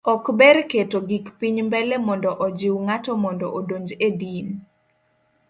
ok 0.13 0.25
ber 0.39 0.57
keto 0.71 0.99
gik 1.09 1.25
piny 1.39 1.57
mbele 1.67 1.95
mondo 2.07 2.29
ojiu 2.45 2.75
ng'ato 2.85 3.11
mondo 3.23 3.47
odonj 3.59 3.87
e 4.07 4.09
din 4.19 4.47